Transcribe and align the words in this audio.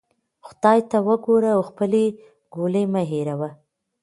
خدای 0.47 0.79
ته 0.89 0.97
وګوره 1.07 1.49
او 1.57 1.61
خپلې 1.69 2.03
ګولۍ 2.53 2.85
مه 2.93 3.01
هیروه. 3.11 3.49